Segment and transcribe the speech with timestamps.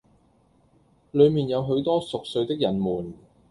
[1.11, 3.13] 裏面有許多熟睡的人們，